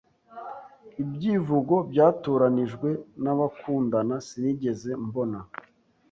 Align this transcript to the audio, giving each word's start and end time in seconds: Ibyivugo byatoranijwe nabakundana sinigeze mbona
Ibyivugo 1.01 1.75
byatoranijwe 1.91 2.89
nabakundana 3.23 4.15
sinigeze 4.27 4.91
mbona 5.05 5.39